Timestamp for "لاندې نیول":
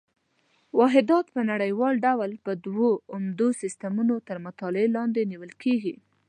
4.97-5.51